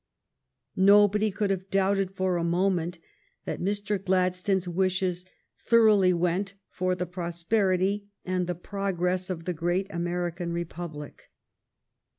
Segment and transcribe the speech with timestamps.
[0.75, 2.97] Nobody could have doubted for a moment
[3.45, 4.03] that Mr.
[4.03, 5.25] Gladstone's wishes
[5.59, 11.29] thor oughly went for the prosperity and the progress of the great American Republic.